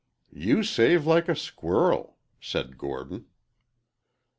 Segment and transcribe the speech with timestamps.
[0.33, 3.27] "You save like a squirrel," said Gordon.